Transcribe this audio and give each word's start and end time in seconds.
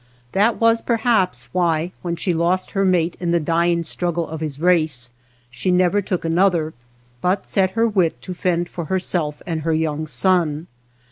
That 0.31 0.59
was^ 0.59 0.83
perhaps 0.83 1.47
why, 1.51 1.91
when 2.01 2.15
she 2.15 2.33
lost 2.33 2.71
her 2.71 2.83
mate 2.83 3.15
in 3.19 3.29
the 3.29 3.39
dying 3.39 3.83
struggle 3.83 4.27
of 4.27 4.41
his 4.41 4.59
race, 4.59 5.11
she 5.51 5.69
never 5.69 6.01
took 6.01 6.25
another, 6.25 6.73
but 7.21 7.45
set 7.45 7.69
her 7.77 7.87
wit 7.87 8.19
to 8.23 8.33
fend 8.33 8.67
for 8.67 8.85
herself 8.85 9.43
and 9.45 9.61
her 9.61 9.75
young 9.75 10.07
son. 10.07 10.65